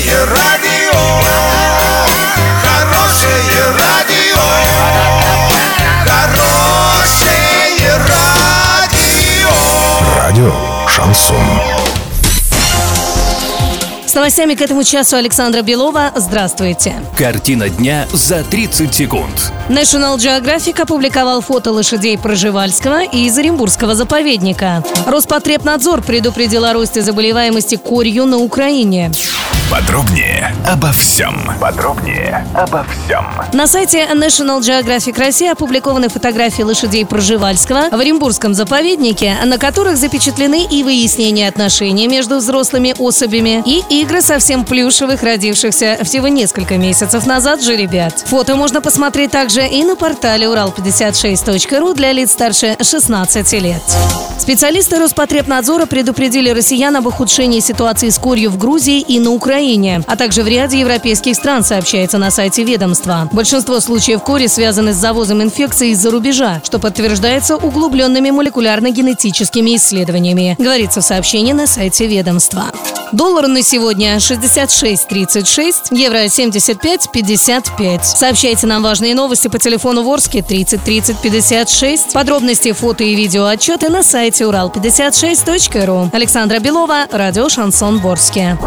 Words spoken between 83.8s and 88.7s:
на сайте урал56.ру. Александра Белова, радио «Шансон Ворске».